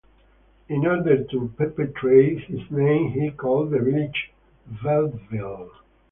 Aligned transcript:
In 0.67 0.87
order 0.87 1.25
to 1.25 1.53
perpetuate 1.55 2.45
his 2.45 2.71
name 2.71 3.11
he 3.11 3.29
called 3.29 3.69
the 3.69 3.77
village 3.77 4.31
Bellville. 4.83 5.69